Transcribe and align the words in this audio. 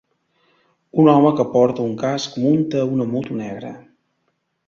Un 1.01 1.09
home 1.11 1.31
que 1.39 1.45
porta 1.55 1.85
un 1.89 1.93
casc 2.03 2.41
munta 2.45 2.81
una 2.95 3.07
moto 3.13 3.39
negra. 3.43 3.73